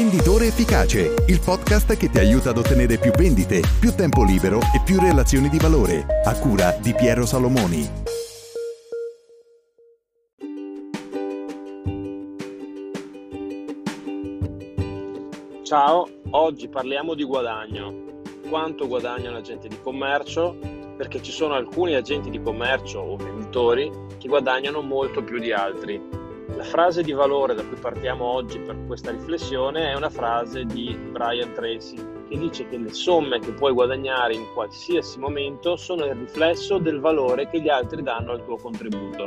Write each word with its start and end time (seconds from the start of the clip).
Venditore 0.00 0.46
Efficace, 0.46 1.14
il 1.26 1.40
podcast 1.44 1.94
che 1.94 2.08
ti 2.08 2.18
aiuta 2.18 2.48
ad 2.48 2.56
ottenere 2.56 2.96
più 2.96 3.10
vendite, 3.10 3.60
più 3.78 3.94
tempo 3.94 4.24
libero 4.24 4.58
e 4.74 4.80
più 4.82 4.98
relazioni 4.98 5.50
di 5.50 5.58
valore, 5.58 6.22
a 6.24 6.38
cura 6.38 6.70
di 6.80 6.94
Piero 6.94 7.26
Salomoni. 7.26 7.86
Ciao, 15.64 16.08
oggi 16.30 16.66
parliamo 16.68 17.12
di 17.12 17.24
guadagno. 17.24 18.22
Quanto 18.48 18.88
guadagna 18.88 19.28
un 19.28 19.36
agente 19.36 19.68
di 19.68 19.78
commercio? 19.82 20.56
Perché 20.96 21.20
ci 21.20 21.30
sono 21.30 21.52
alcuni 21.52 21.94
agenti 21.94 22.30
di 22.30 22.40
commercio 22.40 23.00
o 23.00 23.16
venditori 23.16 23.92
che 24.16 24.28
guadagnano 24.28 24.80
molto 24.80 25.22
più 25.22 25.38
di 25.38 25.52
altri 25.52 26.09
la 26.56 26.64
frase 26.64 27.02
di 27.02 27.12
valore 27.12 27.54
da 27.54 27.64
cui 27.64 27.76
partiamo 27.76 28.24
oggi 28.24 28.58
per 28.58 28.76
questa 28.86 29.10
riflessione 29.10 29.90
è 29.90 29.94
una 29.94 30.10
frase 30.10 30.64
di 30.64 30.96
Brian 31.10 31.52
Tracy 31.52 31.96
che 32.28 32.38
dice 32.38 32.68
che 32.68 32.78
le 32.78 32.92
somme 32.92 33.40
che 33.40 33.52
puoi 33.52 33.72
guadagnare 33.72 34.34
in 34.34 34.46
qualsiasi 34.54 35.18
momento 35.18 35.76
sono 35.76 36.04
il 36.04 36.14
riflesso 36.14 36.78
del 36.78 37.00
valore 37.00 37.48
che 37.48 37.60
gli 37.60 37.68
altri 37.68 38.02
danno 38.02 38.32
al 38.32 38.44
tuo 38.44 38.56
contributo. 38.56 39.26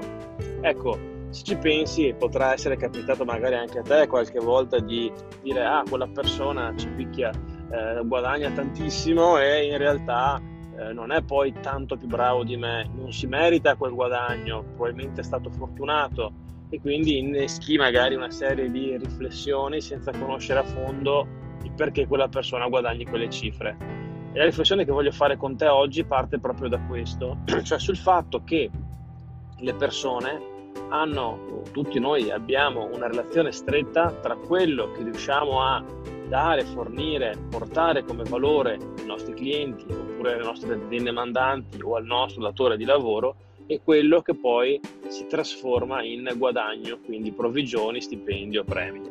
Ecco, 0.62 0.98
se 1.30 1.44
ci 1.44 1.58
pensi 1.58 2.14
potrà 2.18 2.54
essere 2.54 2.78
capitato 2.78 3.26
magari 3.26 3.56
anche 3.56 3.80
a 3.80 3.82
te 3.82 4.08
qualche 4.08 4.40
volta 4.40 4.80
di 4.80 5.12
dire 5.42 5.66
ah 5.66 5.84
quella 5.88 6.08
persona 6.08 6.74
ci 6.78 6.88
picchia, 6.90 7.32
eh, 7.32 8.02
guadagna 8.06 8.52
tantissimo 8.52 9.38
e 9.38 9.66
in 9.66 9.78
realtà 9.78 10.42
eh, 10.78 10.94
non 10.94 11.12
è 11.12 11.22
poi 11.24 11.54
tanto 11.62 11.98
più 11.98 12.08
bravo 12.08 12.44
di 12.44 12.56
me, 12.56 12.90
non 12.96 13.12
si 13.12 13.28
merita 13.28 13.76
quel 13.76 13.94
guadagno, 13.94 14.64
probabilmente 14.76 15.22
è 15.22 15.24
stato 15.24 15.50
fortunato 15.50 16.43
e 16.74 16.82
quindi 16.82 17.20
inneschi 17.20 17.78
magari 17.78 18.16
una 18.16 18.32
serie 18.32 18.72
di 18.72 18.98
riflessioni 18.98 19.80
senza 19.80 20.12
conoscere 20.12 20.62
a 20.62 20.64
fondo 20.64 21.28
il 21.62 21.72
perché 21.74 22.08
quella 22.08 22.28
persona 22.28 22.68
guadagni 22.68 23.06
quelle 23.06 23.30
cifre. 23.30 23.78
E 24.34 24.38
la 24.40 24.46
riflessione 24.46 24.84
che 24.84 24.92
voglio 24.92 25.12
fare 25.12 25.38
con 25.38 25.56
te 25.56 25.68
oggi 25.68 26.04
parte 26.04 26.40
proprio 26.40 26.70
da 26.70 26.80
questo, 26.80 27.38
cioè 27.62 27.78
sul 27.78 27.96
fatto 27.96 28.44
che 28.44 28.72
le 29.56 29.74
persone 29.76 30.42
hanno, 30.90 31.62
tutti 31.72 32.00
noi 32.00 32.32
abbiamo 32.32 32.90
una 32.92 33.06
relazione 33.06 33.52
stretta 33.52 34.10
tra 34.10 34.36
quello 34.36 34.92
che 34.94 35.04
riusciamo 35.04 35.62
a 35.62 35.86
dare, 36.28 36.64
fornire, 36.64 37.38
portare 37.52 38.04
come 38.04 38.24
valore 38.24 38.80
ai 38.98 39.06
nostri 39.06 39.36
clienti 39.36 39.86
oppure 39.92 40.34
alle 40.34 40.44
nostre 40.44 40.74
aziende 40.74 41.12
mandanti 41.12 41.80
o 41.84 41.96
al 41.96 42.06
nostro 42.06 42.42
datore 42.42 42.78
di 42.78 42.86
lavoro 42.86 43.36
e 43.68 43.82
quello 43.84 44.22
che 44.22 44.36
poi 44.36 44.80
si 45.08 45.26
trasforma 45.28 46.04
in 46.04 46.32
guadagno, 46.36 47.00
quindi 47.06 47.32
provvigioni, 47.32 48.02
stipendi 48.02 48.58
o 48.58 48.64
premi. 48.64 49.02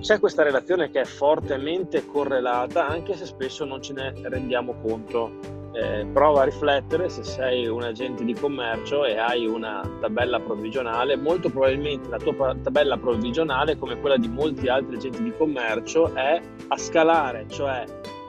C'è 0.00 0.18
questa 0.18 0.42
relazione 0.42 0.90
che 0.90 1.00
è 1.00 1.04
fortemente 1.04 2.04
correlata 2.04 2.86
anche 2.86 3.14
se 3.14 3.24
spesso 3.24 3.64
non 3.64 3.80
ce 3.80 3.94
ne 3.94 4.12
rendiamo 4.24 4.74
conto. 4.82 5.62
Eh, 5.72 6.06
prova 6.12 6.42
a 6.42 6.44
riflettere 6.44 7.08
se 7.08 7.24
sei 7.24 7.66
un 7.66 7.82
agente 7.82 8.22
di 8.22 8.34
commercio 8.34 9.04
e 9.04 9.16
hai 9.16 9.44
una 9.46 9.82
tabella 10.00 10.38
provvigionale, 10.38 11.16
molto 11.16 11.48
probabilmente 11.48 12.08
la 12.10 12.18
tua 12.18 12.54
tabella 12.62 12.96
provvigionale, 12.96 13.76
come 13.76 13.98
quella 13.98 14.16
di 14.16 14.28
molti 14.28 14.68
altri 14.68 14.96
agenti 14.96 15.22
di 15.22 15.32
commercio, 15.36 16.14
è 16.14 16.40
a 16.68 16.76
scalare, 16.76 17.46
cioè 17.48 17.84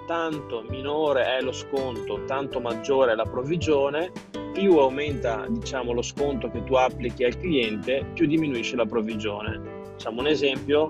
tanto 0.05 0.63
minore 0.69 1.37
è 1.37 1.41
lo 1.41 1.51
sconto, 1.51 2.23
tanto 2.25 2.59
maggiore 2.59 3.11
è 3.11 3.15
la 3.15 3.25
provvigione, 3.25 4.11
più 4.53 4.77
aumenta 4.77 5.45
diciamo, 5.49 5.91
lo 5.91 6.01
sconto 6.01 6.49
che 6.49 6.63
tu 6.63 6.75
applichi 6.75 7.23
al 7.23 7.37
cliente, 7.37 8.05
più 8.13 8.25
diminuisce 8.25 8.75
la 8.75 8.85
provvigione. 8.85 9.59
Facciamo 9.91 10.21
un 10.21 10.27
esempio, 10.27 10.89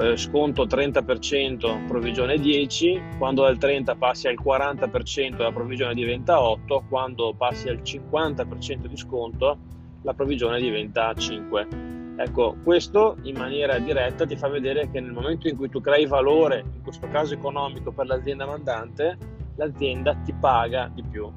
eh, 0.00 0.16
sconto 0.16 0.66
30%, 0.66 1.86
provvigione 1.86 2.38
10, 2.38 3.02
quando 3.18 3.42
dal 3.42 3.56
30 3.56 3.94
passi 3.94 4.28
al 4.28 4.38
40% 4.42 5.38
la 5.38 5.52
provvigione 5.52 5.94
diventa 5.94 6.42
8, 6.42 6.84
quando 6.88 7.34
passi 7.34 7.68
al 7.68 7.80
50% 7.82 8.86
di 8.86 8.96
sconto 8.96 9.58
la 10.02 10.14
provvigione 10.14 10.60
diventa 10.60 11.12
5. 11.14 11.87
Ecco, 12.20 12.56
questo 12.64 13.16
in 13.22 13.36
maniera 13.36 13.78
diretta 13.78 14.26
ti 14.26 14.36
fa 14.36 14.48
vedere 14.48 14.90
che 14.90 15.00
nel 15.00 15.12
momento 15.12 15.46
in 15.46 15.56
cui 15.56 15.68
tu 15.68 15.80
crei 15.80 16.04
valore, 16.04 16.64
in 16.74 16.82
questo 16.82 17.06
caso 17.06 17.34
economico, 17.34 17.92
per 17.92 18.06
l'azienda 18.06 18.44
mandante, 18.44 19.16
l'azienda 19.54 20.16
ti 20.24 20.32
paga 20.32 20.90
di 20.92 21.04
più. 21.04 21.32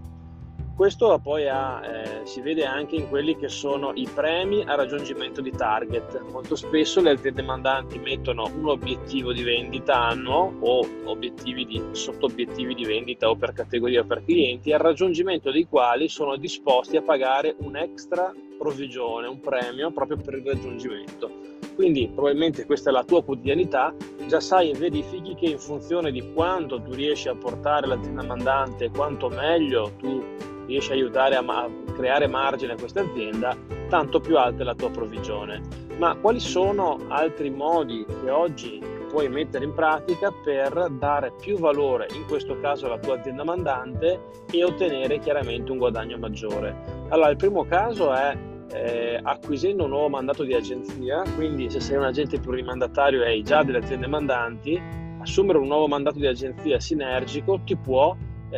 Questo 0.76 1.20
poi 1.22 1.48
ha, 1.48 1.82
eh, 1.86 2.26
si 2.26 2.42
vede 2.42 2.66
anche 2.66 2.96
in 2.96 3.08
quelli 3.08 3.38
che 3.38 3.50
sono 3.50 3.92
i 3.94 4.08
premi 4.12 4.64
a 4.66 4.76
raggiungimento 4.76 5.40
di 5.40 5.52
target. 5.52 6.24
Molto 6.32 6.56
spesso 6.56 7.02
le 7.02 7.12
aziende 7.12 7.44
mandanti 7.44 8.00
mettono 8.00 8.50
un 8.54 8.68
obiettivo 8.68 9.32
di 9.32 9.44
vendita 9.44 9.96
annuo 9.96 10.56
o 10.60 10.88
obiettivi 11.04 11.66
di, 11.66 11.84
sotto 11.92 12.26
obiettivi 12.26 12.74
di 12.74 12.86
vendita 12.86 13.30
o 13.30 13.36
per 13.36 13.54
categoria 13.54 14.02
o 14.02 14.06
per 14.06 14.24
clienti, 14.24 14.74
al 14.74 14.80
raggiungimento 14.80 15.52
dei 15.52 15.68
quali 15.68 16.08
sono 16.08 16.36
disposti 16.36 16.98
a 16.98 17.04
pagare 17.04 17.56
un 17.60 17.76
extra 17.76 18.34
provvigione, 18.58 19.28
un 19.28 19.40
premio 19.40 19.92
proprio 19.92 20.18
per 20.18 20.36
il 20.36 20.46
raggiungimento. 20.46 21.60
Quindi 21.76 22.10
probabilmente 22.14 22.66
questa 22.66 22.90
è 22.90 22.94
la 22.94 23.04
tua 23.04 23.24
quotidianità, 23.24 23.94
già 24.28 24.40
sai 24.40 24.72
e 24.72 24.78
verifichi 24.78 25.36
che 25.36 25.46
in 25.46 25.58
funzione 25.58 26.12
di 26.12 26.34
quanto 26.34 26.82
tu 26.82 26.92
riesci 26.94 27.28
a 27.28 27.36
portare 27.36 27.88
l'azienda 27.88 28.24
mandante, 28.24 28.90
quanto 28.90 29.30
meglio 29.30 29.92
tu 29.98 30.24
riesci 30.72 30.92
a 30.92 30.96
aiutare 30.96 31.36
a, 31.36 31.42
ma- 31.42 31.70
creare 31.94 32.28
margine 32.28 32.74
a 32.74 32.78
questa 32.78 33.02
azienda, 33.02 33.56
tanto 33.90 34.20
più 34.20 34.38
alta 34.38 34.62
è 34.62 34.66
la 34.66 34.76
tua 34.76 34.90
provvigione. 34.90 35.62
Ma 35.98 36.16
quali 36.16 36.40
sono 36.40 36.98
altri 37.10 37.50
modi 37.50 38.06
che 38.24 38.30
oggi 38.30 38.82
puoi 39.10 39.28
mettere 39.28 39.66
in 39.66 39.74
pratica 39.74 40.32
per 40.32 40.88
dare 40.92 41.34
più 41.42 41.58
valore, 41.58 42.08
in 42.16 42.26
questo 42.26 42.58
caso 42.60 42.86
alla 42.86 42.98
tua 42.98 43.20
azienda 43.20 43.44
mandante, 43.44 44.20
e 44.50 44.64
ottenere 44.64 45.20
chiaramente 45.20 45.72
un 45.72 45.78
guadagno 45.78 46.18
maggiore? 46.18 46.74
Allora, 47.10 47.30
il 47.30 47.36
primo 47.36 47.66
caso 47.66 48.14
è 48.14 48.38
eh, 48.72 49.20
acquisendo 49.22 49.84
un 49.84 49.90
nuovo 49.90 50.08
mandato 50.08 50.44
di 50.44 50.54
agenzia, 50.54 51.24
quindi 51.36 51.70
se 51.70 51.82
sei 51.82 51.98
un 51.98 52.06
agente 52.06 52.40
plurimandatario 52.40 53.22
e 53.24 53.28
hai 53.28 53.44
già 53.44 53.64
delle 53.64 53.80
aziende 53.80 54.08
mandanti, 54.08 54.82
assumere 55.20 55.60
un 55.60 55.68
nuovo 55.68 55.88
mandato 55.88 56.18
di 56.18 56.28
agenzia 56.28 56.80
sinergico 56.80 57.60
ti 57.66 57.76
può 57.76 58.16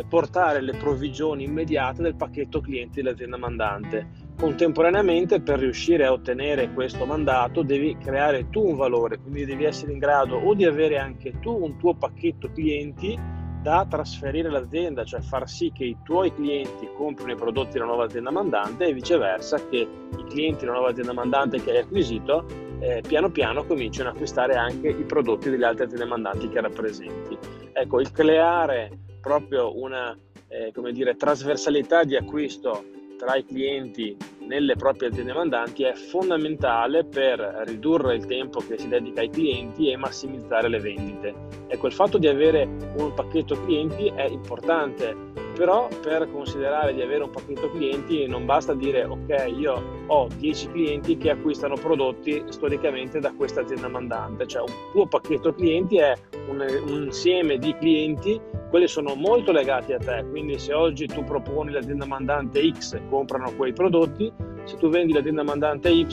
portare 0.08 0.62
le 0.62 0.74
provvigioni 0.74 1.44
immediate 1.44 2.02
del 2.02 2.16
pacchetto 2.16 2.62
clienti 2.62 3.02
dell'azienda 3.02 3.38
mandante. 3.38 4.10
Contemporaneamente 4.38 5.42
per 5.42 5.60
riuscire 5.60 6.06
a 6.06 6.12
ottenere 6.12 6.74
questo 6.74 7.06
mandato 7.06 7.62
devi 7.62 7.96
creare 7.98 8.50
tu 8.50 8.66
un 8.66 8.76
valore, 8.76 9.20
quindi 9.20 9.46
devi 9.46 9.66
essere 9.66 9.92
in 9.92 10.00
grado 10.00 10.38
o 10.38 10.54
di 10.56 10.66
avere 10.66 10.98
anche 10.98 11.40
tu 11.40 11.64
un 11.64 11.78
tuo 11.78 11.94
pacchetto 11.94 12.52
clienti 12.52 13.42
da 13.62 13.86
trasferire 13.90 14.50
all'azienda, 14.50 15.06
cioè 15.06 15.22
far 15.22 15.48
sì 15.48 15.72
che 15.74 15.86
i 15.86 15.98
tuoi 16.04 16.34
clienti 16.34 16.90
comprino 16.98 17.32
i 17.32 17.38
prodotti 17.38 17.74
della 17.74 17.86
nuova 17.86 18.04
azienda 18.04 18.30
mandante 18.30 18.86
e 18.86 18.94
viceversa 18.94 19.70
che 19.70 19.78
i 19.78 20.24
clienti 20.28 20.62
della 20.62 20.74
nuova 20.74 20.90
azienda 20.90 21.14
mandante 21.14 21.62
che 21.62 21.72
hai 21.72 21.78
acquisito 21.78 22.46
eh, 22.80 23.02
piano 23.08 23.30
piano 23.30 23.64
cominciano 23.64 24.10
ad 24.10 24.16
acquistare 24.16 24.56
anche 24.56 24.90
i 24.90 25.04
prodotti 25.04 25.50
delle 25.50 25.66
altre 25.66 25.86
aziende 25.86 26.06
mandanti 26.06 26.50
che 26.50 26.60
rappresenti. 26.60 27.38
Ecco, 27.72 28.02
il 28.02 28.12
creare 28.12 28.92
proprio 29.24 29.80
una 29.80 30.16
eh, 30.50 30.74
dire, 30.92 31.16
trasversalità 31.16 32.04
di 32.04 32.18
acquisto 32.18 32.84
tra 33.18 33.38
i 33.38 33.46
clienti 33.46 34.18
nelle 34.40 34.76
proprie 34.76 35.08
aziende 35.08 35.32
mandanti 35.32 35.84
è 35.84 35.94
fondamentale 35.94 37.06
per 37.06 37.40
ridurre 37.66 38.16
il 38.16 38.26
tempo 38.26 38.60
che 38.60 38.78
si 38.78 38.90
dedica 38.90 39.22
ai 39.22 39.30
clienti 39.30 39.90
e 39.90 39.96
massimizzare 39.96 40.68
le 40.68 40.80
vendite. 40.80 41.34
Ecco, 41.68 41.88
il 41.88 41.94
fatto 41.94 42.18
di 42.18 42.28
avere 42.28 42.68
un 42.98 43.14
pacchetto 43.14 43.56
clienti 43.64 44.12
è 44.14 44.26
importante, 44.26 45.16
però 45.56 45.88
per 46.02 46.30
considerare 46.32 46.94
di 46.94 47.02
avere 47.02 47.24
un 47.24 47.30
pacchetto 47.30 47.70
clienti 47.72 48.28
non 48.28 48.46
basta 48.46 48.74
dire 48.74 49.06
ok, 49.06 49.54
io 49.56 49.82
ho 50.08 50.28
10 50.38 50.72
clienti 50.72 51.18
che 51.18 51.30
acquistano 51.30 51.76
prodotti 51.76 52.44
storicamente 52.50 53.20
da 53.20 53.32
questa 53.34 53.62
azienda 53.62 53.88
mandante, 53.88 54.48
cioè 54.48 54.62
un 54.62 54.74
tuo 54.92 55.08
pacchetto 55.08 55.54
clienti 55.54 55.98
è 55.98 56.14
un, 56.48 56.60
un 56.88 57.04
insieme 57.04 57.58
di 57.58 57.76
clienti 57.78 58.40
quelli 58.74 58.88
sono 58.88 59.14
molto 59.14 59.52
legati 59.52 59.94
a 59.94 60.00
te, 60.00 60.26
quindi 60.32 60.58
se 60.58 60.74
oggi 60.74 61.06
tu 61.06 61.24
proponi 61.24 61.70
l'azienda 61.70 62.08
mandante 62.08 62.72
X, 62.72 63.00
comprano 63.08 63.54
quei 63.56 63.72
prodotti, 63.72 64.34
se 64.64 64.78
tu 64.78 64.90
vendi 64.90 65.14
l'azienda 65.14 65.44
mandante 65.44 65.92
Y, 65.92 66.08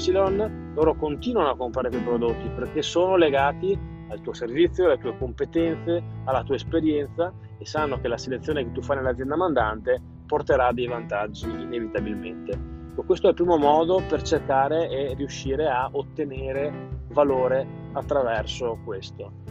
loro 0.74 0.94
continuano 0.94 1.48
a 1.48 1.56
comprare 1.56 1.88
quei 1.88 2.02
prodotti 2.02 2.50
perché 2.54 2.82
sono 2.82 3.16
legati 3.16 3.78
al 4.10 4.20
tuo 4.20 4.34
servizio, 4.34 4.84
alle 4.84 4.98
tue 4.98 5.16
competenze, 5.16 6.02
alla 6.24 6.42
tua 6.42 6.56
esperienza 6.56 7.32
e 7.60 7.66
sanno 7.66 8.00
che 8.00 8.08
la 8.08 8.16
selezione 8.16 8.64
che 8.64 8.72
tu 8.72 8.82
fai 8.82 8.96
nell'azienda 8.96 9.36
mandante 9.36 10.00
porterà 10.26 10.72
dei 10.72 10.86
vantaggi 10.86 11.48
inevitabilmente. 11.48 12.78
Questo 13.04 13.26
è 13.26 13.30
il 13.30 13.36
primo 13.36 13.56
modo 13.56 14.02
per 14.08 14.22
cercare 14.22 14.88
e 14.88 15.14
riuscire 15.14 15.68
a 15.68 15.88
ottenere 15.92 17.02
valore 17.08 17.66
attraverso 17.92 18.78
questo. 18.84 19.49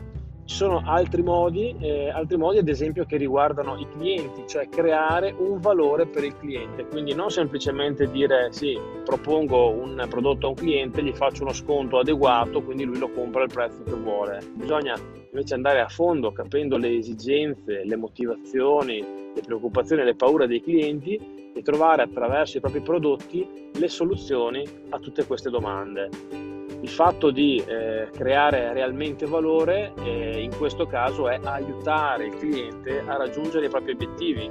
Ci 0.49 0.55
sono 0.55 0.81
altri 0.83 1.21
modi, 1.21 1.75
eh, 1.77 2.09
altri 2.09 2.35
modi, 2.35 2.57
ad 2.57 2.67
esempio, 2.67 3.05
che 3.05 3.17
riguardano 3.17 3.77
i 3.77 3.87
clienti, 3.87 4.47
cioè 4.47 4.67
creare 4.67 5.31
un 5.37 5.59
valore 5.59 6.07
per 6.07 6.23
il 6.23 6.35
cliente. 6.39 6.87
Quindi 6.87 7.13
non 7.13 7.29
semplicemente 7.29 8.09
dire 8.09 8.51
sì, 8.51 8.75
propongo 9.05 9.69
un 9.69 10.03
prodotto 10.09 10.47
a 10.47 10.49
un 10.49 10.55
cliente, 10.55 11.03
gli 11.03 11.13
faccio 11.13 11.43
uno 11.43 11.53
sconto 11.53 11.99
adeguato, 11.99 12.63
quindi 12.63 12.83
lui 12.83 12.97
lo 12.97 13.11
compra 13.11 13.43
al 13.43 13.51
prezzo 13.53 13.83
che 13.83 13.93
vuole. 13.93 14.39
Bisogna 14.55 14.95
invece 15.31 15.53
andare 15.53 15.81
a 15.81 15.87
fondo 15.87 16.31
capendo 16.31 16.77
le 16.77 16.97
esigenze, 16.97 17.83
le 17.85 17.95
motivazioni, 17.95 19.05
le 19.35 19.41
preoccupazioni 19.45 20.03
le 20.03 20.15
paure 20.15 20.47
dei 20.47 20.63
clienti 20.63 21.51
e 21.53 21.61
trovare 21.61 22.01
attraverso 22.01 22.57
i 22.57 22.59
propri 22.59 22.81
prodotti 22.81 23.69
le 23.71 23.87
soluzioni 23.87 24.65
a 24.89 24.97
tutte 24.97 25.27
queste 25.27 25.51
domande 25.51 26.48
il 26.81 26.89
fatto 26.89 27.29
di 27.29 27.61
eh, 27.65 28.09
creare 28.15 28.71
realmente 28.73 29.25
valore 29.25 29.93
eh, 30.03 30.41
in 30.41 30.55
questo 30.55 30.85
caso 30.85 31.27
è 31.27 31.39
aiutare 31.43 32.27
il 32.27 32.35
cliente 32.37 33.03
a 33.05 33.17
raggiungere 33.17 33.65
i 33.65 33.69
propri 33.69 33.91
obiettivi. 33.91 34.49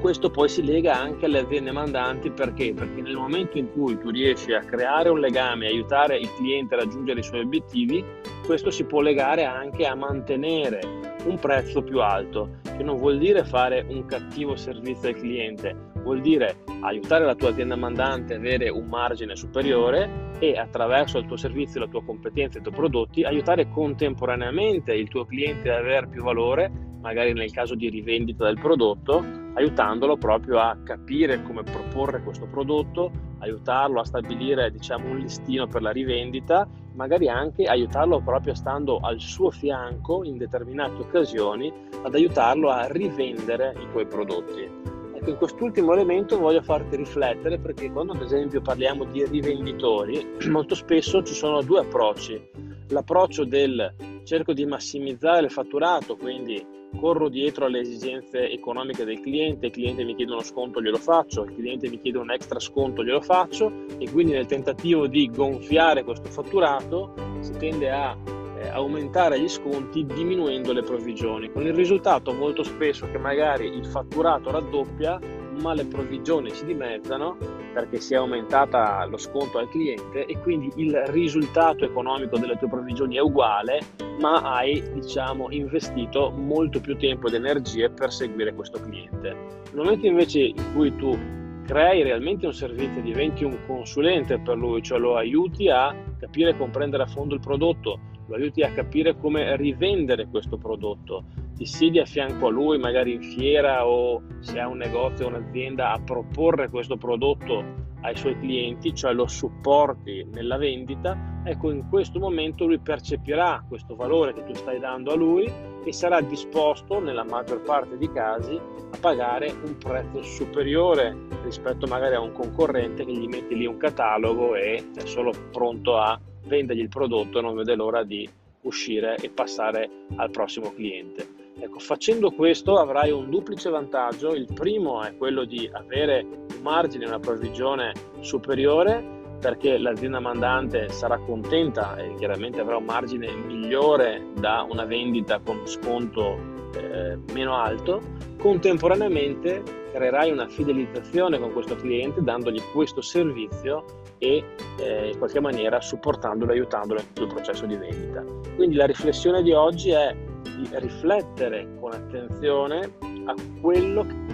Questo 0.00 0.30
poi 0.30 0.48
si 0.48 0.64
lega 0.64 0.98
anche 0.98 1.26
alle 1.26 1.38
aziende 1.38 1.70
mandanti 1.70 2.30
perché? 2.30 2.74
Perché 2.74 3.00
nel 3.00 3.14
momento 3.14 3.56
in 3.58 3.70
cui 3.70 3.96
tu 3.98 4.10
riesci 4.10 4.52
a 4.52 4.60
creare 4.60 5.08
un 5.08 5.20
legame, 5.20 5.68
aiutare 5.68 6.18
il 6.18 6.28
cliente 6.34 6.74
a 6.74 6.78
raggiungere 6.78 7.20
i 7.20 7.22
suoi 7.22 7.42
obiettivi, 7.42 8.04
questo 8.44 8.72
si 8.72 8.82
può 8.82 9.00
legare 9.00 9.44
anche 9.44 9.86
a 9.86 9.94
mantenere 9.94 10.80
un 11.24 11.38
prezzo 11.38 11.82
più 11.82 12.00
alto, 12.00 12.58
che 12.76 12.82
non 12.82 12.96
vuol 12.96 13.18
dire 13.18 13.44
fare 13.44 13.86
un 13.88 14.04
cattivo 14.04 14.56
servizio 14.56 15.08
al 15.08 15.14
cliente, 15.14 15.91
vuol 16.02 16.20
dire 16.20 16.64
aiutare 16.80 17.24
la 17.24 17.34
tua 17.34 17.50
azienda 17.50 17.76
mandante 17.76 18.34
ad 18.34 18.40
avere 18.40 18.68
un 18.68 18.86
margine 18.86 19.36
superiore 19.36 20.30
e 20.38 20.58
attraverso 20.58 21.18
il 21.18 21.26
tuo 21.26 21.36
servizio, 21.36 21.80
la 21.80 21.86
tua 21.86 22.02
competenza 22.02 22.56
e 22.56 22.60
i 22.60 22.64
tuoi 22.64 22.74
prodotti 22.74 23.22
aiutare 23.22 23.68
contemporaneamente 23.68 24.92
il 24.92 25.08
tuo 25.08 25.24
cliente 25.24 25.70
ad 25.70 25.78
avere 25.78 26.08
più 26.08 26.22
valore, 26.22 26.70
magari 27.00 27.32
nel 27.32 27.52
caso 27.52 27.74
di 27.74 27.88
rivendita 27.88 28.44
del 28.44 28.58
prodotto, 28.58 29.24
aiutandolo 29.54 30.16
proprio 30.16 30.58
a 30.58 30.76
capire 30.82 31.42
come 31.42 31.62
proporre 31.62 32.22
questo 32.22 32.46
prodotto, 32.46 33.10
aiutarlo 33.38 34.00
a 34.00 34.04
stabilire 34.04 34.70
diciamo, 34.70 35.10
un 35.10 35.18
listino 35.18 35.66
per 35.66 35.82
la 35.82 35.90
rivendita, 35.90 36.66
magari 36.94 37.28
anche 37.28 37.64
aiutarlo 37.64 38.20
proprio 38.20 38.54
stando 38.54 38.98
al 38.98 39.20
suo 39.20 39.50
fianco 39.50 40.24
in 40.24 40.36
determinate 40.36 41.00
occasioni 41.02 41.72
ad 42.02 42.14
aiutarlo 42.14 42.70
a 42.70 42.86
rivendere 42.86 43.74
i 43.80 43.90
tuoi 43.90 44.06
prodotti. 44.06 45.01
Ecco, 45.22 45.30
in 45.30 45.36
quest'ultimo 45.36 45.92
elemento 45.92 46.36
voglio 46.36 46.62
farti 46.62 46.96
riflettere 46.96 47.60
perché 47.60 47.92
quando 47.92 48.12
ad 48.12 48.22
esempio 48.22 48.60
parliamo 48.60 49.04
di 49.04 49.24
rivenditori, 49.24 50.34
molto 50.50 50.74
spesso 50.74 51.22
ci 51.22 51.32
sono 51.32 51.62
due 51.62 51.78
approcci. 51.78 52.50
L'approccio 52.88 53.44
del 53.44 53.94
cerco 54.24 54.52
di 54.52 54.66
massimizzare 54.66 55.44
il 55.44 55.52
fatturato, 55.52 56.16
quindi 56.16 56.66
corro 56.98 57.28
dietro 57.28 57.66
alle 57.66 57.78
esigenze 57.78 58.50
economiche 58.50 59.04
del 59.04 59.20
cliente, 59.20 59.66
il 59.66 59.72
cliente 59.72 60.02
mi 60.02 60.16
chiede 60.16 60.32
uno 60.32 60.42
sconto, 60.42 60.82
glielo 60.82 60.98
faccio, 60.98 61.44
il 61.44 61.54
cliente 61.54 61.88
mi 61.88 62.00
chiede 62.00 62.18
un 62.18 62.32
extra 62.32 62.58
sconto, 62.58 63.04
glielo 63.04 63.20
faccio 63.20 63.72
e 63.98 64.10
quindi 64.10 64.32
nel 64.32 64.46
tentativo 64.46 65.06
di 65.06 65.30
gonfiare 65.30 66.02
questo 66.02 66.28
fatturato 66.30 67.14
si 67.38 67.52
tende 67.52 67.90
a 67.92 68.40
eh, 68.62 68.68
aumentare 68.68 69.40
gli 69.40 69.48
sconti 69.48 70.06
diminuendo 70.06 70.72
le 70.72 70.82
provvigioni, 70.82 71.50
con 71.50 71.66
il 71.66 71.74
risultato 71.74 72.32
molto 72.32 72.62
spesso 72.62 73.10
che 73.10 73.18
magari 73.18 73.66
il 73.66 73.84
fatturato 73.86 74.50
raddoppia 74.50 75.18
ma 75.60 75.74
le 75.74 75.84
provvigioni 75.84 76.50
si 76.50 76.64
dimezzano 76.64 77.36
perché 77.74 78.00
si 78.00 78.14
è 78.14 78.16
aumentata 78.16 79.04
lo 79.04 79.16
sconto 79.16 79.58
al 79.58 79.68
cliente 79.68 80.24
e 80.24 80.38
quindi 80.40 80.70
il 80.76 80.96
risultato 81.06 81.84
economico 81.84 82.38
delle 82.38 82.56
tue 82.56 82.68
provvigioni 82.68 83.16
è 83.16 83.20
uguale 83.20 83.80
ma 84.18 84.40
hai 84.42 84.82
diciamo 84.92 85.50
investito 85.50 86.30
molto 86.30 86.80
più 86.80 86.96
tempo 86.96 87.28
ed 87.28 87.34
energie 87.34 87.90
per 87.90 88.12
seguire 88.12 88.54
questo 88.54 88.80
cliente. 88.80 89.30
Nel 89.72 89.84
momento 89.84 90.06
invece 90.06 90.40
in 90.40 90.72
cui 90.74 90.94
tu 90.96 91.16
crei 91.64 92.02
realmente 92.02 92.46
un 92.46 92.52
servizio, 92.52 93.02
diventi 93.02 93.44
un 93.44 93.58
consulente 93.66 94.38
per 94.38 94.56
lui, 94.56 94.82
cioè 94.82 94.98
lo 94.98 95.16
aiuti 95.16 95.68
a 95.68 95.94
capire 96.18 96.50
e 96.50 96.56
comprendere 96.56 97.04
a 97.04 97.06
fondo 97.06 97.34
il 97.34 97.40
prodotto, 97.40 97.98
lo 98.26 98.34
aiuti 98.34 98.62
a 98.62 98.72
capire 98.72 99.16
come 99.16 99.56
rivendere 99.56 100.28
questo 100.28 100.56
prodotto, 100.56 101.24
ti 101.54 101.66
siedi 101.66 101.98
a 101.98 102.04
fianco 102.04 102.46
a 102.46 102.50
lui, 102.50 102.78
magari 102.78 103.14
in 103.14 103.22
fiera 103.22 103.86
o 103.86 104.22
se 104.40 104.58
ha 104.58 104.68
un 104.68 104.78
negozio 104.78 105.26
o 105.26 105.28
un'azienda, 105.28 105.92
a 105.92 106.00
proporre 106.00 106.68
questo 106.68 106.96
prodotto 106.96 107.90
ai 108.02 108.16
suoi 108.16 108.38
clienti, 108.38 108.94
cioè 108.94 109.12
lo 109.12 109.26
supporti 109.26 110.26
nella 110.32 110.56
vendita, 110.56 111.40
ecco 111.44 111.70
in 111.70 111.88
questo 111.88 112.18
momento 112.18 112.66
lui 112.66 112.78
percepirà 112.78 113.64
questo 113.66 113.94
valore 113.94 114.32
che 114.34 114.44
tu 114.44 114.54
stai 114.54 114.78
dando 114.78 115.12
a 115.12 115.16
lui 115.16 115.50
e 115.84 115.92
sarà 115.92 116.20
disposto, 116.20 117.00
nella 117.00 117.24
maggior 117.24 117.62
parte 117.62 117.96
dei 117.96 118.12
casi, 118.12 118.54
a 118.54 118.98
pagare 119.00 119.52
un 119.64 119.76
prezzo 119.78 120.22
superiore 120.22 121.16
rispetto 121.44 121.86
magari 121.86 122.14
a 122.14 122.20
un 122.20 122.32
concorrente 122.32 123.04
che 123.04 123.12
gli 123.12 123.26
mette 123.26 123.54
lì 123.54 123.66
un 123.66 123.76
catalogo 123.76 124.54
e 124.54 124.90
è 124.94 125.04
solo 125.06 125.32
pronto 125.50 125.96
a 125.96 126.18
vendergli 126.44 126.80
il 126.80 126.88
prodotto 126.88 127.38
e 127.38 127.42
non 127.42 127.54
vede 127.54 127.74
l'ora 127.74 128.04
di 128.04 128.28
uscire 128.62 129.16
e 129.16 129.30
passare 129.30 129.88
al 130.16 130.30
prossimo 130.30 130.72
cliente. 130.72 131.40
Ecco, 131.58 131.78
facendo 131.78 132.30
questo 132.30 132.78
avrai 132.78 133.10
un 133.10 133.30
duplice 133.30 133.70
vantaggio. 133.70 134.34
Il 134.34 134.48
primo 134.52 135.02
è 135.02 135.16
quello 135.16 135.44
di 135.44 135.68
avere 135.72 136.41
margine, 136.62 137.06
una 137.06 137.18
provvigione 137.18 137.92
superiore 138.20 139.20
perché 139.42 139.76
l'azienda 139.76 140.20
mandante 140.20 140.88
sarà 140.90 141.18
contenta 141.18 141.96
e 141.96 142.14
chiaramente 142.14 142.60
avrà 142.60 142.76
un 142.76 142.84
margine 142.84 143.34
migliore 143.34 144.28
da 144.38 144.64
una 144.68 144.84
vendita 144.84 145.40
con 145.40 145.66
sconto 145.66 146.38
eh, 146.76 147.18
meno 147.32 147.56
alto. 147.56 148.00
Contemporaneamente 148.38 149.62
creerai 149.92 150.30
una 150.30 150.46
fidelizzazione 150.46 151.38
con 151.38 151.52
questo 151.52 151.74
cliente 151.76 152.22
dandogli 152.22 152.60
questo 152.72 153.00
servizio 153.02 153.84
e 154.18 154.44
eh, 154.78 155.10
in 155.10 155.18
qualche 155.18 155.40
maniera 155.40 155.80
supportandolo, 155.80 156.52
aiutandolo 156.52 157.00
in 157.00 157.06
tutto 157.08 157.22
il 157.22 157.34
processo 157.34 157.66
di 157.66 157.76
vendita. 157.76 158.24
Quindi 158.54 158.76
la 158.76 158.86
riflessione 158.86 159.42
di 159.42 159.52
oggi 159.52 159.90
è 159.90 160.14
di 160.42 160.68
riflettere 160.74 161.68
con 161.80 161.92
attenzione 161.92 162.92
a 163.26 163.34
quello 163.60 164.06
che 164.06 164.31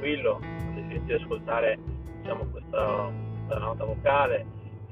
tranquillo, 0.00 0.38
quando 0.38 0.82
senti 0.88 1.12
ascoltare 1.12 1.78
diciamo, 2.20 2.46
questa, 2.50 3.12
questa 3.46 3.58
nota 3.58 3.84
vocale 3.84 4.46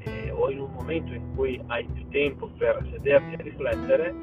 eh, 0.05 0.31
o 0.31 0.51
in 0.51 0.61
un 0.61 0.71
momento 0.73 1.13
in 1.13 1.35
cui 1.35 1.61
hai 1.69 1.85
più 1.85 2.07
tempo 2.11 2.51
per 2.59 2.87
sederti 2.93 3.35
a 3.35 3.43
riflettere, 3.43 4.15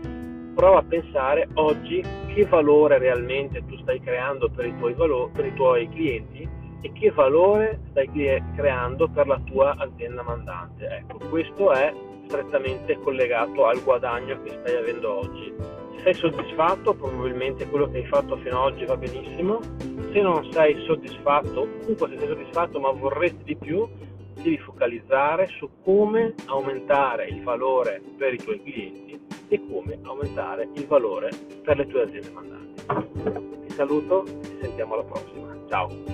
prova 0.54 0.80
a 0.80 0.84
pensare 0.84 1.50
oggi 1.56 2.02
che 2.34 2.46
valore 2.46 3.00
realmente 3.00 3.66
tu 3.66 3.76
stai 3.80 4.00
creando 4.00 4.50
per 4.50 4.66
i 4.66 4.78
tuoi, 4.78 4.94
valo- 4.94 5.30
per 5.34 5.46
i 5.46 5.54
tuoi 5.54 5.90
clienti 5.90 6.48
e 6.82 6.92
che 6.94 7.12
valore 7.12 7.80
stai 7.90 8.10
creando 8.56 9.10
per 9.10 9.28
la 9.28 9.40
tua 9.46 9.76
azienda 9.78 10.22
mandante. 10.22 10.88
Ecco, 10.88 11.18
questo 11.30 11.72
è 11.74 11.92
strettamente 12.28 12.98
collegato 13.00 13.66
al 13.66 13.84
guadagno 13.84 14.42
che 14.44 14.52
stai 14.62 14.76
avendo 14.78 15.20
oggi. 15.20 15.75
Se 16.06 16.14
sei 16.14 16.30
soddisfatto, 16.30 16.94
probabilmente 16.94 17.68
quello 17.68 17.90
che 17.90 17.98
hai 17.98 18.06
fatto 18.06 18.38
fino 18.38 18.64
ad 18.64 18.74
oggi 18.74 18.86
va 18.86 18.96
benissimo. 18.96 19.60
Se 20.12 20.22
non 20.22 20.48
sei 20.52 20.80
soddisfatto, 20.86 21.68
comunque 21.80 22.10
se 22.10 22.20
sei 22.20 22.28
soddisfatto 22.28 22.80
ma 22.80 22.92
vorresti 22.92 23.44
di 23.44 23.56
più, 23.56 23.88
devi 24.36 24.60
focalizzare 24.60 25.48
su 25.58 25.68
come 25.84 26.36
aumentare 26.46 27.26
il 27.30 27.42
valore 27.42 28.04
per 28.20 28.36
i 28.36 28.38
tuoi 28.38 28.62
clienti 28.62 29.20
e 29.48 29.60
come 29.68 29.98
aumentare 30.04 30.70
il 30.76 30.86
valore 30.86 31.32
per 31.64 31.78
le 31.78 31.88
tue 31.88 32.04
aziende 32.04 32.30
mandanti. 32.30 32.84
Ti 33.66 33.74
saluto 33.74 34.28
e 34.28 34.44
ci 34.44 34.58
sentiamo 34.62 34.94
alla 34.94 35.06
prossima. 35.06 35.58
Ciao! 35.68 36.14